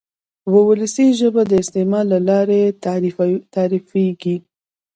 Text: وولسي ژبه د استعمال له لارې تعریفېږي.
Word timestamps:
وولسي 0.53 1.07
ژبه 1.19 1.41
د 1.47 1.53
استعمال 1.63 2.05
له 2.13 2.19
لارې 2.29 2.61
تعریفېږي. 3.55 4.37